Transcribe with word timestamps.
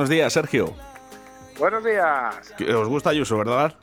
Buenos 0.00 0.08
días, 0.08 0.32
Sergio. 0.32 0.72
Buenos 1.58 1.84
días. 1.84 2.54
Os 2.74 2.88
gusta 2.88 3.10
Ayuso, 3.10 3.36
¿verdad? 3.36 3.74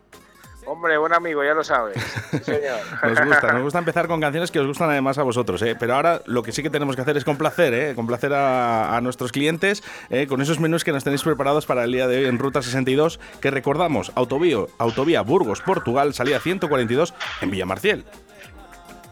Hombre, 0.66 0.98
buen 0.98 1.14
amigo, 1.14 1.44
ya 1.44 1.54
lo 1.54 1.64
sabes. 1.64 1.96
Sí, 2.32 2.40
señor. 2.40 2.80
Nos 3.04 3.24
gusta, 3.28 3.54
nos 3.54 3.62
gusta 3.62 3.78
empezar 3.78 4.08
con 4.08 4.20
canciones 4.20 4.50
que 4.50 4.60
os 4.60 4.66
gustan 4.66 4.90
además 4.90 5.20
a 5.20 5.24
vosotros, 5.24 5.62
¿eh? 5.62 5.76
Pero 5.80 5.94
ahora 5.94 6.24
lo 6.26 6.42
que 6.42 6.52
sí 6.52 6.64
que 6.64 6.72
tenemos 6.72 6.96
que 6.96 7.04
hacer 7.04 7.18
es 7.18 7.24
complacer, 7.24 7.72
¿eh? 7.76 7.94
Complacer 7.94 8.34
a, 8.34 8.98
a 8.98 9.02
nuestros 9.02 9.32
clientes 9.32 9.84
¿eh? 10.10 10.26
con 10.26 10.42
esos 10.42 10.60
menús 10.60 10.84
que 10.84 10.92
nos 10.92 11.04
tenéis 11.04 11.22
preparados 11.22 11.68
para 11.68 11.84
el 11.84 11.92
día 11.92 12.08
de 12.08 12.18
hoy 12.18 12.26
en 12.26 12.40
Ruta 12.40 12.64
62, 12.64 13.20
que 13.40 13.52
recordamos, 13.52 14.12
Autovío, 14.16 14.70
Autovía 14.80 15.22
Burgos, 15.22 15.62
Portugal, 15.62 16.16
salida 16.16 16.40
142 16.40 17.14
en 17.42 17.52
Villamarciel. 17.52 18.06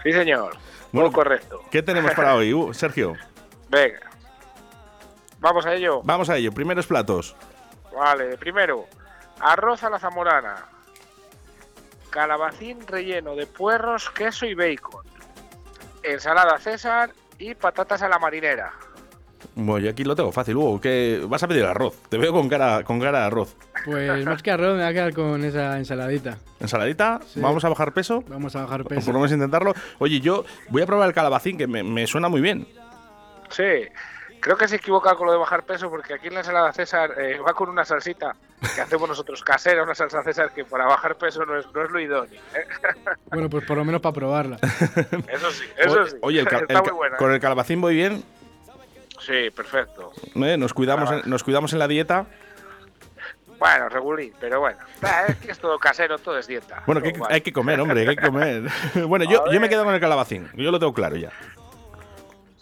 Sí, 0.02 0.12
señor. 0.12 0.58
Bueno, 0.92 1.10
Muy 1.10 1.16
correcto. 1.16 1.62
¿Qué 1.70 1.84
tenemos 1.84 2.14
para 2.16 2.34
hoy, 2.34 2.52
uh, 2.56 2.74
Sergio? 2.74 3.14
Venga. 3.70 4.15
Vamos 5.46 5.64
a 5.68 5.76
ello. 5.76 6.02
Vamos 6.04 6.28
a 6.32 6.38
ello, 6.38 6.52
primeros 6.52 6.88
platos. 6.88 7.36
Vale, 7.96 8.36
primero, 8.36 8.88
arroz 9.40 9.84
a 9.84 9.92
la 9.92 10.00
zamorana. 10.00 10.56
Calabacín 12.10 12.80
relleno 12.88 13.36
de 13.36 13.46
puerros, 13.46 14.10
queso 14.10 14.48
y 14.48 14.56
bacon. 14.56 15.06
Ensalada 16.02 16.58
César 16.58 17.12
y 17.38 17.54
patatas 17.54 18.02
a 18.02 18.10
la 18.10 18.18
marinera. 18.18 18.74
Bueno, 19.54 19.86
yo 19.86 19.92
aquí 19.92 20.04
lo 20.04 20.16
tengo 20.16 20.32
fácil, 20.32 20.56
Hugo, 20.58 20.82
que 20.82 21.24
vas 21.28 21.44
a 21.44 21.48
pedir 21.48 21.64
arroz. 21.64 21.96
Te 22.10 22.18
veo 22.18 22.34
con 22.34 22.50
cara, 22.50 22.84
con 22.84 23.00
cara 23.00 23.20
de 23.20 23.26
arroz. 23.26 23.56
Pues 23.86 24.26
más 24.26 24.42
que 24.42 24.50
arroz 24.50 24.70
me 24.76 24.80
voy 24.82 24.84
a 24.90 24.94
quedar 24.94 25.14
con 25.14 25.44
esa 25.44 25.78
ensaladita. 25.78 26.40
¿Ensaladita? 26.60 27.20
Sí. 27.28 27.40
¿Vamos 27.40 27.64
a 27.64 27.70
bajar 27.70 27.94
peso? 27.94 28.24
Vamos 28.28 28.56
a 28.56 28.64
bajar 28.64 28.82
O 28.82 28.84
por 28.86 28.96
peso. 28.96 29.12
lo 29.12 29.20
menos 29.20 29.32
intentarlo. 29.32 29.76
Oye, 30.00 30.20
yo 30.22 30.44
voy 30.70 30.82
a 30.82 30.88
probar 30.88 31.08
el 31.08 31.14
calabacín, 31.14 31.56
que 31.56 31.68
me, 31.68 31.84
me 31.84 32.08
suena 32.08 32.30
muy 32.30 32.42
bien. 32.42 32.68
Sí, 33.52 33.84
creo 34.40 34.58
que 34.58 34.68
se 34.68 34.76
equivoca 34.78 35.16
con 35.16 35.26
lo 35.28 35.34
de 35.34 35.40
bajar 35.40 35.64
peso 35.64 35.90
porque 35.90 36.14
aquí 36.14 36.28
en 36.28 36.34
la 36.36 36.40
ensalada 36.42 36.72
César 36.74 37.12
eh, 37.20 37.40
va 37.40 37.54
con 37.54 37.70
una 37.70 37.84
salsita 37.86 38.36
que 38.76 38.82
hacemos 38.82 39.08
nosotros 39.10 39.44
casera, 39.44 39.84
una 39.84 39.96
salsa 39.96 40.22
César 40.24 40.52
que 40.52 40.66
para 40.66 40.86
bajar 40.86 41.16
peso 41.16 41.46
no 41.46 41.58
es, 41.58 41.66
no 41.74 41.84
es 41.84 41.92
lo 41.92 42.00
idóneo. 42.00 42.42
¿eh? 42.54 42.68
Bueno, 43.32 43.50
pues 43.50 43.66
por 43.66 43.78
lo 43.78 43.84
menos 43.86 44.02
para 44.02 44.14
probarla. 44.14 44.58
Eso 45.28 45.52
sí, 45.52 45.66
eso 45.78 46.00
Oye, 46.02 46.10
sí. 46.10 46.18
Oye, 46.22 46.40
el 46.42 46.48
ca- 46.48 46.58
está 46.68 46.74
el 46.74 46.80
muy 46.80 46.88
ca- 46.90 46.94
buena. 46.96 47.18
con 47.18 47.32
el 47.34 47.40
calabacín 47.40 47.82
voy 47.82 47.96
bien. 47.96 48.24
Sí, 49.20 49.50
perfecto. 49.56 50.12
¿eh? 50.36 50.58
Nos, 50.58 50.74
cuidamos 50.74 51.10
Ah. 51.12 51.22
en, 51.24 51.30
nos 51.30 51.44
cuidamos 51.44 51.74
en 51.74 51.80
la 51.80 51.88
dieta. 51.88 52.26
Bueno, 53.58 53.88
regulín, 53.90 54.34
pero 54.40 54.60
bueno. 54.60 54.78
Ah, 55.02 55.24
Es 55.30 55.38
que 55.38 55.52
es 55.52 55.60
todo 55.60 55.80
casero, 55.80 56.20
todo 56.20 56.38
es 56.38 56.46
dieta. 56.46 56.84
Bueno, 56.86 57.02
que 57.02 57.08
hay, 57.10 57.16
hay 57.30 57.42
que 57.42 57.54
comer, 57.54 57.80
hombre, 57.80 58.08
hay 58.08 58.16
que 58.16 58.26
comer. 58.28 58.64
bueno, 59.08 59.26
yo, 59.26 59.50
yo 59.52 59.60
me 59.62 59.70
quedo 59.70 59.86
con 59.86 59.94
el 59.94 60.00
calabacín. 60.02 60.50
Yo 60.56 60.72
lo 60.72 60.78
tengo 60.80 60.94
claro 60.94 61.16
ya. 61.16 61.32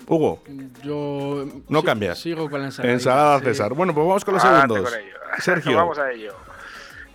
Hugo, 0.08 0.44
Yo. 0.84 1.46
No 1.70 1.80
si- 1.80 1.86
cambias. 1.86 2.20
Sigo 2.20 2.50
con 2.50 2.60
la 2.62 2.68
ensalada. 2.68 2.94
ensalada 2.94 3.40
César. 3.40 3.74
Bueno, 3.74 3.94
pues 3.94 4.06
vamos 4.06 4.26
con 4.26 4.34
los 4.36 4.44
Adelante 4.44 4.74
segundos. 4.76 4.94
con. 4.94 5.42
Sergio. 5.42 5.76
Vamos 5.78 5.98
a 6.00 6.12
ello. 6.12 6.34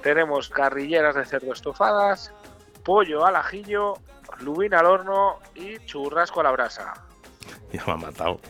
Tenemos 0.03 0.49
carrilleras 0.49 1.15
de 1.17 1.25
cerdo 1.25 1.53
estofadas, 1.53 2.33
pollo 2.85 3.27
al 3.27 3.37
ajillo, 3.37 3.95
lubina 4.41 4.79
al 4.81 4.87
horno 4.87 5.39
y 5.55 5.79
churrasco 5.87 6.41
a 6.41 6.45
la 6.45 6.51
brasa. 6.53 6.95
Ya 7.73 7.83
me 7.87 7.93
ha 7.93 7.97
matado. 7.97 8.41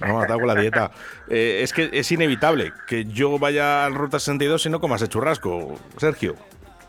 Me 0.00 0.10
ha 0.10 0.12
matado 0.12 0.38
con 0.40 0.48
la 0.48 0.54
dieta. 0.54 0.90
Eh, 1.28 1.62
es 1.62 1.72
que 1.72 1.88
es 1.92 2.12
inevitable 2.12 2.74
que 2.86 3.06
yo 3.06 3.38
vaya 3.38 3.86
al 3.86 3.94
Ruta 3.94 4.18
62 4.18 4.66
y 4.66 4.68
no 4.68 4.78
comas 4.78 5.00
el 5.00 5.08
churrasco, 5.08 5.74
Sergio. 5.96 6.36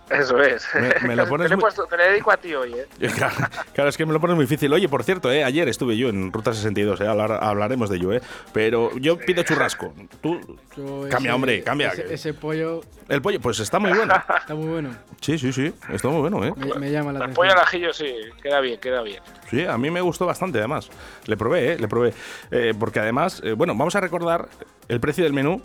Eso 0.09 0.39
es. 0.41 0.67
Me- 0.75 1.07
me 1.07 1.15
lo 1.15 1.25
pones 1.29 1.49
te, 1.49 1.55
muy- 1.55 1.61
puesto- 1.63 1.85
te 1.87 1.97
le 1.97 2.09
dedico 2.11 2.31
a 2.31 2.37
ti 2.37 2.53
hoy, 2.53 2.73
¿eh? 2.73 3.07
Claro, 3.15 3.35
claro, 3.73 3.89
es 3.89 3.97
que 3.97 4.05
me 4.05 4.13
lo 4.13 4.19
pones 4.21 4.35
muy 4.35 4.45
difícil. 4.45 4.71
Oye, 4.73 4.87
por 4.87 5.03
cierto, 5.03 5.31
eh, 5.31 5.43
ayer 5.43 5.67
estuve 5.67 5.97
yo 5.97 6.09
en 6.09 6.31
Ruta 6.31 6.53
62, 6.53 7.01
eh, 7.01 7.07
hablar- 7.07 7.39
hablaremos 7.43 7.89
de 7.89 7.97
ello, 7.97 8.13
eh, 8.13 8.21
pero 8.53 8.95
yo 8.97 9.17
pido 9.17 9.43
churrasco. 9.43 9.93
Tú, 10.21 10.39
Yo 10.77 11.07
Cambia, 11.09 11.33
hombre, 11.35 11.63
cambia. 11.63 11.89
Ese, 11.89 12.13
ese 12.13 12.33
pollo 12.33 12.81
el 13.07 13.21
pollo, 13.21 13.39
pues 13.39 13.59
está 13.59 13.79
muy 13.79 13.91
bueno. 13.93 14.13
está 14.39 14.53
muy 14.55 14.67
bueno. 14.67 14.89
Sí, 15.21 15.37
sí, 15.39 15.51
sí, 15.53 15.73
está 15.91 16.07
muy 16.09 16.21
bueno, 16.21 16.43
eh. 16.45 16.53
Me, 16.55 16.73
me 16.79 16.91
llama 16.91 17.11
la 17.13 17.25
El 17.25 17.31
pollo 17.31 17.51
al 17.53 17.59
ajillo 17.59 17.93
sí, 17.93 18.13
queda 18.41 18.59
bien, 18.61 18.79
queda 18.79 19.01
bien. 19.01 19.21
Sí, 19.49 19.63
a 19.65 19.77
mí 19.77 19.89
me 19.91 20.01
gustó 20.01 20.25
bastante, 20.25 20.57
además. 20.59 20.89
Le 21.25 21.37
probé, 21.37 21.73
eh, 21.73 21.79
le 21.79 21.87
probé. 21.87 22.13
Eh, 22.51 22.73
porque 22.79 22.99
además, 22.99 23.41
eh, 23.43 23.53
bueno, 23.53 23.73
vamos 23.75 23.95
a 23.95 24.01
recordar 24.01 24.47
el 24.87 24.99
precio 24.99 25.23
del 25.23 25.33
menú. 25.33 25.61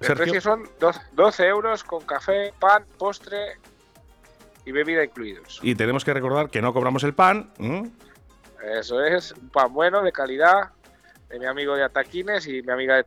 El 0.00 0.14
precio 0.14 0.40
son 0.40 0.68
dos- 0.78 1.00
12 1.12 1.46
euros 1.46 1.84
con 1.84 2.00
café, 2.04 2.52
pan, 2.58 2.84
postre 2.98 3.56
y 4.64 4.72
bebida 4.72 5.04
incluidos. 5.04 5.58
Y 5.62 5.74
tenemos 5.74 6.04
que 6.04 6.14
recordar 6.14 6.50
que 6.50 6.62
no 6.62 6.72
cobramos 6.72 7.02
el 7.04 7.14
pan. 7.14 7.50
Eso 8.62 9.02
es, 9.04 9.32
un 9.32 9.48
pan 9.48 9.72
bueno, 9.72 10.02
de 10.02 10.12
calidad, 10.12 10.70
de 11.28 11.38
mi 11.38 11.46
amigo 11.46 11.74
de 11.76 11.84
Ataquines 11.84 12.46
y 12.46 12.62
mi 12.62 12.72
amiga 12.72 12.96
de 12.96 13.04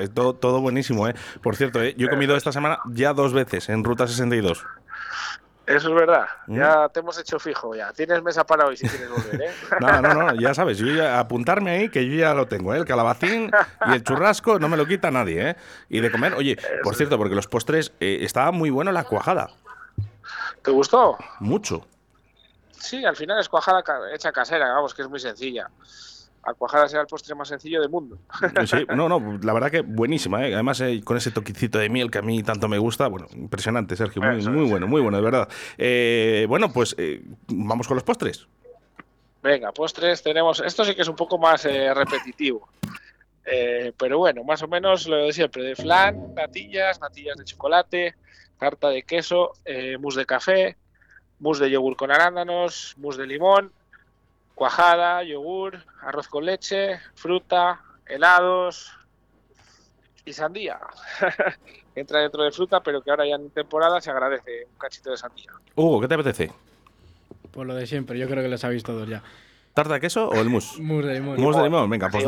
es 0.00 0.14
todo, 0.14 0.34
todo 0.34 0.60
buenísimo, 0.60 1.08
¿eh? 1.08 1.14
Por 1.42 1.56
cierto, 1.56 1.82
¿eh? 1.82 1.94
yo 1.96 2.06
he 2.06 2.10
comido 2.10 2.36
esta 2.36 2.52
semana 2.52 2.78
ya 2.86 3.12
dos 3.12 3.32
veces 3.32 3.68
en 3.68 3.84
Ruta 3.84 4.06
62. 4.06 4.64
Eso 5.66 5.88
es 5.88 5.94
verdad, 5.94 6.26
Mm. 6.46 6.56
ya 6.58 6.88
te 6.90 7.00
hemos 7.00 7.18
hecho 7.18 7.40
fijo 7.40 7.74
ya. 7.74 7.92
Tienes 7.92 8.22
mesa 8.22 8.44
para 8.44 8.66
hoy 8.66 8.76
si 8.76 8.86
quieres 8.88 9.10
volver, 9.10 9.42
¿eh? 9.42 9.50
No, 9.80 10.00
no, 10.00 10.14
no, 10.14 10.34
ya 10.40 10.54
sabes, 10.54 10.78
yo 10.78 10.86
ya, 10.86 11.18
apuntarme 11.18 11.72
ahí 11.72 11.88
que 11.88 12.08
yo 12.08 12.14
ya 12.16 12.34
lo 12.34 12.46
tengo, 12.46 12.72
¿eh? 12.72 12.78
El 12.78 12.84
calabacín 12.84 13.50
y 13.88 13.92
el 13.92 14.04
churrasco 14.04 14.58
no 14.60 14.68
me 14.68 14.76
lo 14.76 14.86
quita 14.86 15.10
nadie, 15.10 15.50
¿eh? 15.50 15.56
Y 15.88 16.00
de 16.00 16.10
comer, 16.12 16.34
oye, 16.34 16.56
por 16.84 16.94
cierto, 16.94 17.18
porque 17.18 17.34
los 17.34 17.48
postres, 17.48 17.92
eh, 17.98 18.18
estaba 18.20 18.52
muy 18.52 18.70
bueno 18.70 18.92
la 18.92 19.02
cuajada, 19.04 19.50
¿Te 20.62 20.70
gustó? 20.70 21.16
mucho. 21.40 21.86
Sí, 22.72 23.04
al 23.04 23.16
final 23.16 23.40
es 23.40 23.48
cuajada 23.48 23.82
hecha 24.14 24.30
casera, 24.30 24.72
vamos, 24.72 24.94
que 24.94 25.02
es 25.02 25.08
muy 25.08 25.18
sencilla. 25.18 25.68
La 26.46 26.54
cuajada 26.54 26.88
será 26.88 27.02
el 27.02 27.08
postre 27.08 27.34
más 27.34 27.48
sencillo 27.48 27.80
del 27.80 27.90
mundo. 27.90 28.18
Sí, 28.66 28.86
no, 28.94 29.08
no, 29.08 29.38
la 29.42 29.52
verdad 29.52 29.70
que 29.70 29.80
buenísima, 29.80 30.46
¿eh? 30.46 30.54
Además, 30.54 30.80
eh, 30.80 31.00
con 31.02 31.16
ese 31.16 31.32
toquecito 31.32 31.78
de 31.78 31.88
miel 31.88 32.10
que 32.10 32.18
a 32.18 32.22
mí 32.22 32.42
tanto 32.44 32.68
me 32.68 32.78
gusta, 32.78 33.08
bueno, 33.08 33.26
impresionante, 33.34 33.96
Sergio, 33.96 34.22
muy, 34.22 34.38
Eso 34.38 34.50
muy 34.50 34.68
bueno, 34.68 34.86
muy 34.86 35.00
bueno, 35.00 35.16
de 35.16 35.24
verdad. 35.24 35.48
Eh, 35.76 36.46
bueno, 36.48 36.72
pues 36.72 36.94
eh, 36.98 37.22
vamos 37.48 37.88
con 37.88 37.96
los 37.96 38.04
postres. 38.04 38.46
Venga, 39.42 39.72
postres 39.72 40.22
tenemos. 40.22 40.60
Esto 40.60 40.84
sí 40.84 40.94
que 40.94 41.02
es 41.02 41.08
un 41.08 41.16
poco 41.16 41.36
más 41.38 41.64
eh, 41.64 41.92
repetitivo. 41.92 42.68
Eh, 43.44 43.92
pero 43.96 44.18
bueno, 44.18 44.42
más 44.42 44.62
o 44.62 44.68
menos 44.68 45.06
lo 45.06 45.16
de 45.16 45.32
siempre: 45.32 45.62
de 45.62 45.76
flan, 45.76 46.34
natillas, 46.34 47.00
natillas 47.00 47.36
de 47.36 47.44
chocolate, 47.44 48.14
tarta 48.58 48.88
de 48.88 49.02
queso, 49.02 49.52
eh, 49.64 49.98
mousse 49.98 50.16
de 50.16 50.26
café, 50.26 50.76
mousse 51.38 51.60
de 51.60 51.70
yogur 51.70 51.96
con 51.96 52.10
arándanos, 52.10 52.94
mousse 52.98 53.18
de 53.18 53.26
limón, 53.26 53.72
cuajada, 54.56 55.22
yogur, 55.22 55.84
arroz 56.00 56.28
con 56.28 56.46
leche, 56.46 56.98
fruta, 57.14 57.82
helados 58.06 58.90
y 60.24 60.32
sandía. 60.32 60.80
Entra 61.94 62.20
dentro 62.20 62.42
de 62.42 62.50
fruta, 62.50 62.82
pero 62.82 63.02
que 63.02 63.10
ahora 63.10 63.26
ya 63.26 63.36
en 63.36 63.50
temporada 63.50 64.00
se 64.00 64.10
agradece 64.10 64.66
un 64.72 64.78
cachito 64.78 65.10
de 65.10 65.18
sandía. 65.18 65.52
Hugo, 65.74 66.00
¿qué 66.00 66.08
te 66.08 66.14
apetece? 66.14 66.52
Por 67.52 67.66
lo 67.66 67.74
de 67.74 67.86
siempre, 67.86 68.18
yo 68.18 68.26
creo 68.28 68.42
que 68.42 68.48
lo 68.48 68.58
sabéis 68.58 68.82
todos 68.82 69.06
ya. 69.06 69.22
¿Tarta 69.76 69.92
de 69.92 70.00
queso 70.00 70.30
o 70.30 70.40
el 70.40 70.48
mousse? 70.48 70.80
Mousse 70.82 71.06
de 71.06 71.14
limón. 71.16 71.38
Mousse 71.38 71.58
de 71.58 71.64
limón, 71.64 71.90
venga, 71.90 72.08
pues 72.08 72.24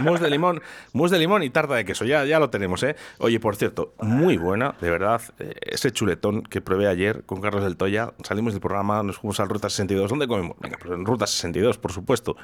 mousse 0.00 0.24
de 0.24 0.28
limón, 0.28 0.60
mousse 0.92 1.12
de 1.12 1.20
limón 1.20 1.44
y 1.44 1.50
tarta 1.50 1.76
de 1.76 1.84
queso, 1.84 2.04
ya, 2.04 2.24
ya 2.24 2.40
lo 2.40 2.50
tenemos, 2.50 2.82
¿eh? 2.82 2.96
Oye, 3.18 3.38
por 3.38 3.54
cierto, 3.54 3.94
muy 4.00 4.36
buena, 4.36 4.74
de 4.80 4.90
verdad, 4.90 5.22
eh, 5.38 5.54
ese 5.62 5.92
chuletón 5.92 6.42
que 6.42 6.60
probé 6.60 6.88
ayer 6.88 7.22
con 7.26 7.40
Carlos 7.40 7.62
del 7.62 7.76
Toya, 7.76 8.12
salimos 8.24 8.54
del 8.54 8.60
programa, 8.60 9.04
nos 9.04 9.18
fuimos 9.18 9.38
al 9.38 9.48
Ruta 9.48 9.70
62, 9.70 10.10
¿dónde 10.10 10.26
comemos? 10.26 10.56
Venga, 10.58 10.78
pues 10.80 10.92
en 10.92 11.06
Ruta 11.06 11.28
62, 11.28 11.78
por 11.78 11.92
supuesto. 11.92 12.36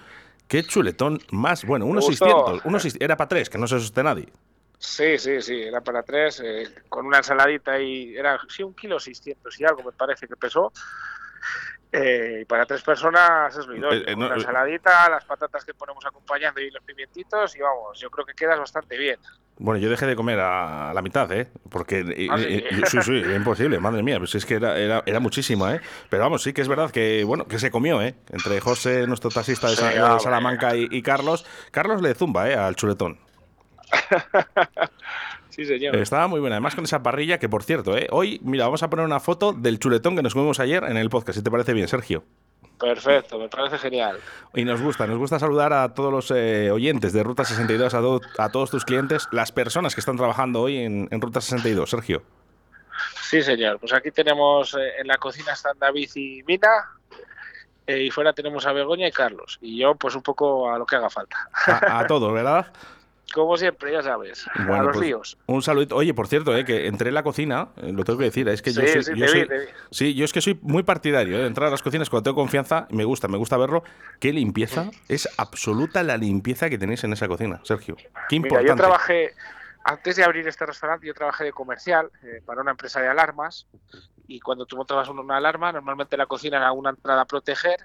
Qué 0.46 0.62
chuletón 0.62 1.18
más 1.32 1.64
bueno, 1.64 1.84
unos 1.84 2.06
gustó. 2.06 2.26
600, 2.26 2.66
unos 2.66 2.82
600, 2.82 3.04
era 3.04 3.16
para 3.16 3.26
tres, 3.26 3.50
que 3.50 3.58
no 3.58 3.66
se 3.66 3.74
asuste 3.74 4.00
nadie. 4.04 4.28
Sí, 4.78 5.18
sí, 5.18 5.42
sí, 5.42 5.60
era 5.60 5.80
para 5.80 6.04
tres, 6.04 6.40
eh, 6.44 6.68
con 6.88 7.04
una 7.04 7.16
ensaladita 7.18 7.80
y 7.80 8.14
era, 8.14 8.38
sí, 8.48 8.62
un 8.62 8.74
kilo 8.74 9.00
seiscientos 9.00 9.58
y 9.58 9.64
algo 9.64 9.82
me 9.82 9.90
parece 9.90 10.28
que 10.28 10.36
pesó. 10.36 10.72
Eh, 11.98 12.44
para 12.46 12.66
tres 12.66 12.82
personas 12.82 13.56
es 13.56 13.66
lo 13.66 13.74
idóneo. 13.74 13.98
Eh, 14.00 14.04
eh, 14.06 14.12
con 14.12 14.20
no, 14.20 14.26
una 14.26 14.34
eh. 14.34 14.38
ensaladita, 14.38 15.08
las 15.08 15.24
patatas 15.24 15.64
que 15.64 15.72
ponemos 15.72 16.04
acompañando 16.04 16.60
y 16.60 16.70
los 16.70 16.82
pimientitos 16.84 17.56
y 17.56 17.60
vamos, 17.60 17.98
yo 17.98 18.10
creo 18.10 18.26
que 18.26 18.34
quedas 18.34 18.58
bastante 18.58 18.98
bien. 18.98 19.18
Bueno, 19.59 19.80
yo 19.80 19.88
dejé 19.88 20.04
de 20.04 20.15
comer 20.15 20.38
a 20.38 20.92
la 20.92 21.00
mitad, 21.00 21.32
¿eh? 21.32 21.48
Porque. 21.71 22.00
eh, 22.00 22.28
¿Ah, 22.30 22.36
sí? 22.36 22.44
eh, 22.47 22.65
eh, 22.71 22.82
sí, 22.84 23.00
sí, 23.00 23.12
imposible, 23.34 23.78
madre 23.80 24.03
mía. 24.03 24.18
Pues 24.18 24.34
es 24.34 24.44
que 24.44 24.56
era, 24.56 24.76
era, 24.76 25.03
era 25.06 25.18
muchísima, 25.21 25.74
¿eh? 25.74 25.80
Pero 26.10 26.24
vamos, 26.24 26.42
sí 26.42 26.53
que 26.53 26.60
es 26.60 26.68
verdad 26.68 26.91
que, 26.91 27.24
bueno, 27.24 27.47
que 27.47 27.59
se 27.59 27.71
comió, 27.71 28.03
¿eh? 28.03 28.15
Entre 28.30 28.60
José, 28.60 29.06
nuestro 29.06 29.30
taxista 29.30 29.68
de, 29.71 29.76
Sí, 29.76 29.80
Sa- 29.80 29.91
de 29.91 30.03
hombre. 30.03 30.21
Salamanca, 30.21 30.76
y, 30.76 30.88
y 30.91 31.00
Carlos. 31.00 31.47
Carlos 31.71 32.03
le 32.03 32.15
zumba, 32.15 32.50
¿eh? 32.50 32.54
Al 32.54 32.76
chuletón. 32.76 33.18
Sí, 35.56 35.64
señor. 35.64 35.97
Estaba 35.97 36.26
muy 36.28 36.38
buena. 36.38 36.56
Además, 36.56 36.74
con 36.74 36.84
esa 36.84 37.03
parrilla, 37.03 37.38
que 37.38 37.48
por 37.48 37.62
cierto, 37.62 37.97
¿eh? 37.97 38.06
Hoy, 38.10 38.38
mira, 38.44 38.64
vamos 38.66 38.82
a 38.82 38.91
poner 38.91 39.06
una 39.06 39.20
foto 39.20 39.54
del 39.54 39.78
chuletón 39.78 40.14
que 40.14 40.22
nos 40.22 40.34
comimos 40.34 40.60
ayer 40.60 40.84
en 40.84 40.98
el 40.98 41.08
podcast, 41.08 41.38
si 41.38 41.42
te 41.42 41.50
parece 41.50 41.72
bien, 41.72 41.88
Sergio. 41.88 42.24
Perfecto, 42.78 43.38
me 43.38 43.48
parece 43.48 43.78
genial. 43.78 44.18
Y 44.54 44.66
nos 44.66 44.82
gusta, 44.82 45.06
nos 45.06 45.16
gusta 45.16 45.38
saludar 45.38 45.72
a 45.72 45.94
todos 45.94 46.12
los 46.12 46.30
eh, 46.30 46.70
oyentes 46.70 47.14
de 47.14 47.22
Ruta 47.22 47.42
62, 47.47 47.94
a, 47.94 48.00
do- 48.00 48.20
a 48.36 48.50
todos 48.50 48.70
tus 48.70 48.84
clientes, 48.84 49.28
las 49.32 49.50
personas 49.50 49.94
que 49.94 50.00
están 50.00 50.18
trabajando 50.18 50.60
hoy 50.60 50.76
en, 50.76 51.08
en 51.10 51.20
Ruta 51.22 51.41
62. 51.41 51.88
Sergio. 51.88 52.22
Sí, 53.22 53.41
señor. 53.42 53.78
Pues 53.80 53.94
aquí 53.94 54.10
tenemos 54.10 54.74
eh, 54.74 55.00
en 55.00 55.06
la 55.06 55.16
cocina 55.16 55.52
están 55.54 55.78
David 55.78 56.10
y 56.16 56.42
Mina. 56.42 56.68
eh, 57.86 58.02
y 58.02 58.10
fuera 58.10 58.34
tenemos 58.34 58.66
a 58.66 58.72
Begoña 58.72 59.09
y 59.09 59.12
Carlos. 59.12 59.59
Y 59.62 59.78
yo, 59.78 59.94
pues 59.94 60.14
un 60.14 60.22
poco 60.22 60.70
a 60.70 60.76
lo 60.78 60.84
que 60.84 60.97
haga 60.97 61.09
falta. 61.09 61.48
A, 61.64 62.00
a 62.00 62.06
todos, 62.06 62.30
¿verdad? 62.32 62.66
Como 63.34 63.56
siempre, 63.56 63.92
ya 63.92 64.02
sabes, 64.02 64.46
a 64.48 64.62
Bueno, 64.62 64.84
los 64.84 64.92
pues, 64.94 65.06
líos. 65.06 65.36
Un 65.46 65.60
saludito. 65.60 65.96
Oye, 65.96 66.14
por 66.14 66.28
cierto, 66.28 66.56
eh, 66.56 66.64
que 66.64 66.86
entré 66.86 67.08
en 67.08 67.14
la 67.14 67.22
cocina, 67.24 67.70
eh, 67.76 67.92
lo 67.92 68.04
tengo 68.04 68.18
que 68.20 68.26
decir, 68.26 68.48
es 68.48 68.62
que 68.62 68.72
yo 68.72 68.82
Sí, 68.82 68.88
soy, 68.88 69.02
sí, 69.02 69.12
yo 69.16 69.26
soy- 69.28 69.46
te 69.48 69.58
vi. 69.58 69.66
sí, 69.90 70.14
yo 70.14 70.24
es 70.24 70.32
que 70.32 70.40
soy 70.40 70.58
muy 70.62 70.84
partidario 70.84 71.36
eh, 71.36 71.40
de 71.40 71.46
entrar 71.48 71.66
a 71.68 71.70
las 71.70 71.82
cocinas 71.82 72.08
cuando 72.08 72.24
tengo 72.30 72.36
confianza, 72.36 72.86
y 72.88 72.94
me 72.94 73.04
gusta, 73.04 73.26
me 73.28 73.36
gusta 73.36 73.56
verlo. 73.56 73.82
Qué 74.20 74.32
limpieza, 74.32 74.90
es 75.08 75.28
absoluta 75.38 76.02
la 76.04 76.16
limpieza 76.16 76.70
que 76.70 76.78
tenéis 76.78 77.02
en 77.04 77.12
esa 77.12 77.26
cocina, 77.26 77.60
Sergio. 77.64 77.96
Qué 77.96 78.36
Mira, 78.36 78.36
importante. 78.36 78.68
yo 78.68 78.76
trabajé, 78.76 79.34
antes 79.84 80.16
de 80.16 80.24
abrir 80.24 80.46
este 80.46 80.64
restaurante, 80.64 81.06
yo 81.06 81.12
trabajé 81.14 81.44
de 81.44 81.52
comercial 81.52 82.10
eh, 82.22 82.40
para 82.46 82.62
una 82.62 82.70
empresa 82.70 83.00
de 83.00 83.08
alarmas. 83.08 83.66
Y 84.28 84.40
cuando 84.40 84.66
tú 84.66 84.76
montabas 84.76 85.08
una, 85.08 85.20
una 85.22 85.36
alarma, 85.36 85.72
normalmente 85.72 86.16
la 86.16 86.26
cocina 86.26 86.56
era 86.58 86.70
una 86.72 86.90
entrada 86.90 87.22
a 87.22 87.24
proteger. 87.26 87.80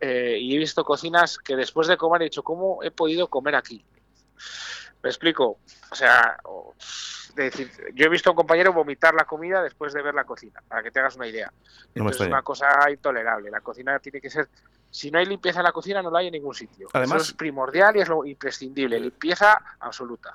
eh, 0.00 0.38
y 0.40 0.54
he 0.54 0.58
visto 0.58 0.84
cocinas 0.84 1.38
que 1.38 1.56
después 1.56 1.88
de 1.88 1.96
comer 1.96 2.22
he 2.22 2.26
dicho, 2.26 2.42
¿cómo 2.44 2.82
he 2.84 2.90
podido 2.92 3.28
comer 3.28 3.56
aquí? 3.56 3.84
¿Me 5.02 5.10
explico? 5.10 5.58
O 5.90 5.94
sea, 5.94 6.38
de 7.34 7.44
decir, 7.44 7.70
yo 7.94 8.06
he 8.06 8.08
visto 8.08 8.30
a 8.30 8.32
un 8.32 8.36
compañero 8.36 8.72
vomitar 8.72 9.14
la 9.14 9.24
comida 9.24 9.62
después 9.62 9.92
de 9.92 10.02
ver 10.02 10.14
la 10.14 10.24
cocina, 10.24 10.60
para 10.66 10.82
que 10.82 10.90
te 10.90 10.98
hagas 11.00 11.16
una 11.16 11.26
idea. 11.28 11.52
No 11.94 12.02
Entonces, 12.02 12.22
es 12.22 12.26
una 12.26 12.42
cosa 12.42 12.68
intolerable. 12.90 13.50
La 13.50 13.60
cocina 13.60 13.98
tiene 14.00 14.20
que 14.20 14.28
ser. 14.30 14.48
Si 14.90 15.10
no 15.10 15.18
hay 15.18 15.26
limpieza 15.26 15.60
en 15.60 15.64
la 15.64 15.72
cocina, 15.72 16.02
no 16.02 16.10
la 16.10 16.18
hay 16.20 16.26
en 16.28 16.32
ningún 16.32 16.54
sitio. 16.54 16.88
Además- 16.92 17.22
Eso 17.22 17.30
es 17.30 17.36
primordial 17.36 17.96
y 17.96 18.00
es 18.00 18.08
lo 18.08 18.24
imprescindible. 18.24 18.98
Limpieza 18.98 19.58
absoluta. 19.80 20.34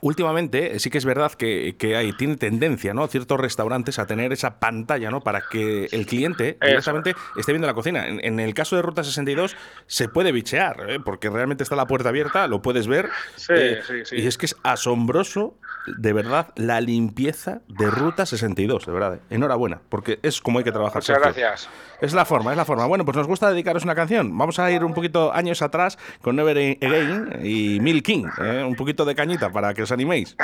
Últimamente 0.00 0.76
eh, 0.76 0.80
sí 0.80 0.90
que 0.90 0.98
es 0.98 1.04
verdad 1.04 1.32
que, 1.32 1.76
que 1.78 1.96
hay, 1.96 2.12
tiene 2.12 2.36
tendencia, 2.36 2.92
¿no? 2.92 3.06
Ciertos 3.06 3.38
restaurantes 3.38 3.98
a 3.98 4.06
tener 4.06 4.32
esa 4.32 4.58
pantalla, 4.58 5.10
¿no? 5.10 5.20
Para 5.20 5.42
que 5.50 5.88
el 5.92 6.06
cliente 6.06 6.56
Eso. 6.60 6.66
directamente 6.68 7.14
esté 7.36 7.52
viendo 7.52 7.66
la 7.66 7.74
cocina. 7.74 8.06
En, 8.08 8.20
en 8.24 8.40
el 8.40 8.52
caso 8.52 8.76
de 8.76 8.82
Ruta 8.82 9.04
62 9.04 9.56
se 9.86 10.08
puede 10.08 10.32
bichear, 10.32 10.76
¿eh? 10.90 10.98
porque 11.04 11.30
realmente 11.30 11.62
está 11.62 11.76
la 11.76 11.86
puerta 11.86 12.08
abierta, 12.08 12.46
lo 12.48 12.62
puedes 12.62 12.86
ver. 12.88 13.08
Sí, 13.36 13.52
Eh, 13.54 13.80
sí, 13.86 13.94
sí. 14.04 14.16
Y 14.16 14.26
es 14.26 14.36
que 14.38 14.46
es 14.46 14.56
asombroso, 14.64 15.56
de 15.98 16.12
verdad, 16.12 16.48
la 16.56 16.80
limpieza 16.80 17.60
de 17.68 17.90
Ruta 17.90 18.26
62, 18.26 18.86
de 18.86 18.92
verdad. 18.92 19.20
Enhorabuena, 19.30 19.80
porque 19.88 20.18
es 20.22 20.40
como 20.40 20.58
hay 20.58 20.64
que 20.64 20.72
trabajar. 20.72 20.96
Muchas 20.96 21.06
Sergio. 21.16 21.22
gracias. 21.42 21.68
Es 22.00 22.12
la 22.12 22.26
forma, 22.26 22.50
es 22.50 22.56
la 22.58 22.64
forma. 22.66 22.84
Bueno, 22.86 23.04
pues 23.06 23.16
nos 23.16 23.26
gusta 23.26 23.48
dedicaros 23.50 23.84
una 23.84 23.94
canción. 23.94 24.36
Vamos 24.36 24.58
a 24.58 24.70
ir 24.70 24.84
un 24.84 24.92
poquito 24.92 25.32
años 25.32 25.62
atrás 25.62 25.96
con 26.20 26.36
Never 26.36 26.58
Again 26.82 27.40
y 27.42 27.80
Mil 27.80 28.02
King. 28.02 28.26
¿eh? 28.42 28.62
Un 28.68 28.74
poquito 28.76 29.04
de 29.06 29.14
cañita 29.14 29.50
para 29.50 29.72
que 29.76 29.82
os 29.82 29.92
animéis. 29.92 30.36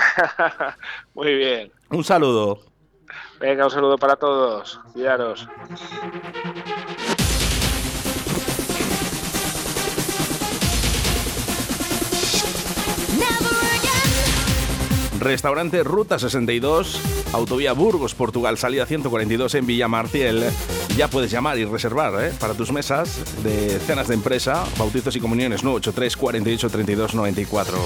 Muy 1.14 1.34
bien. 1.34 1.72
Un 1.90 2.04
saludo. 2.04 2.60
Venga, 3.40 3.64
un 3.64 3.70
saludo 3.70 3.98
para 3.98 4.16
todos. 4.16 4.78
Cuidaros. 4.92 5.48
Restaurante 15.22 15.84
Ruta 15.84 16.18
62, 16.18 17.00
Autovía 17.32 17.72
Burgos, 17.74 18.12
Portugal, 18.14 18.58
salida 18.58 18.86
142 18.86 19.54
en 19.54 19.66
Villamartiel. 19.66 20.50
Ya 20.96 21.08
puedes 21.08 21.30
llamar 21.30 21.58
y 21.58 21.64
reservar 21.64 22.24
¿eh? 22.24 22.32
para 22.40 22.54
tus 22.54 22.72
mesas 22.72 23.42
de 23.44 23.78
cenas 23.78 24.08
de 24.08 24.14
empresa, 24.14 24.64
bautizos 24.76 25.14
y 25.14 25.20
comuniones 25.20 25.62
983 25.62 26.16
48 26.16 26.70
32 26.70 27.14
94. 27.14 27.78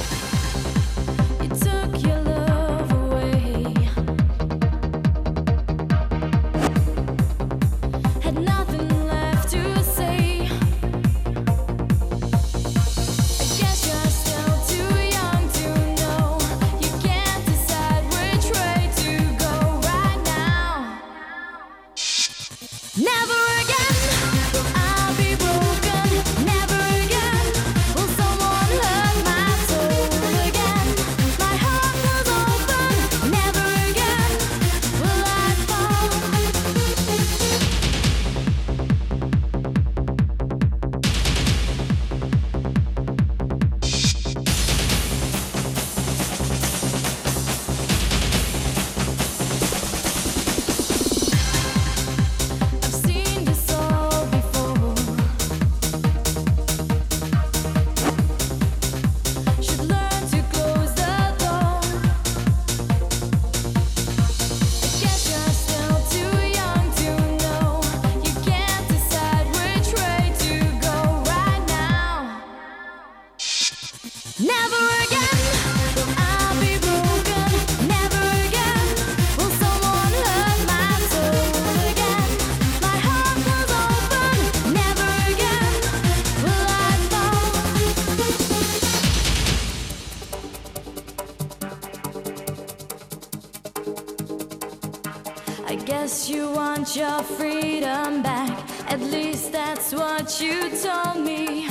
Your 96.97 97.23
freedom 97.23 98.23
back. 98.23 98.59
At 98.91 99.01
least 99.01 99.53
that's 99.53 99.93
what 99.93 100.41
you 100.41 100.71
told 100.83 101.23
me. 101.23 101.69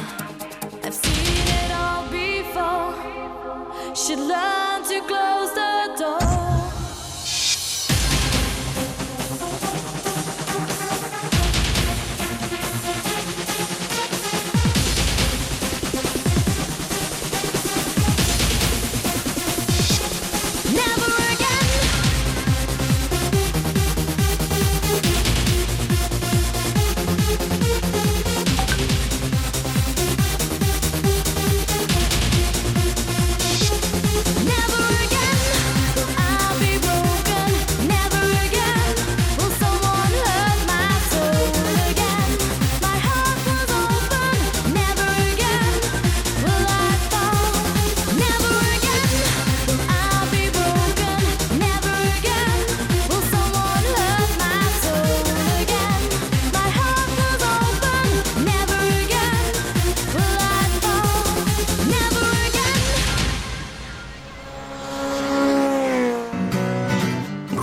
should 3.96 4.20
love. 4.20 4.75